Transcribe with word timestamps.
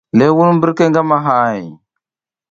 Lewun 0.17 0.51
birke 0.61 0.85
ngamahay. 0.89 1.61